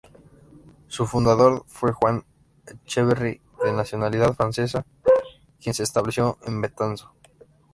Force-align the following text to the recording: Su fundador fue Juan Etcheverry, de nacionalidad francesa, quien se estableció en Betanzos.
Su 0.87 1.05
fundador 1.05 1.63
fue 1.67 1.91
Juan 1.91 2.25
Etcheverry, 2.65 3.39
de 3.63 3.71
nacionalidad 3.71 4.33
francesa, 4.33 4.83
quien 5.59 5.75
se 5.75 5.83
estableció 5.83 6.39
en 6.43 6.59
Betanzos. 6.59 7.11